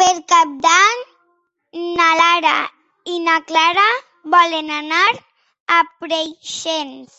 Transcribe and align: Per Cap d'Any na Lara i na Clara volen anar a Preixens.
Per 0.00 0.06
Cap 0.30 0.54
d'Any 0.64 1.02
na 2.00 2.06
Lara 2.22 2.56
i 3.14 3.20
na 3.28 3.36
Clara 3.52 3.86
volen 4.36 4.74
anar 4.80 5.06
a 5.76 5.78
Preixens. 6.02 7.18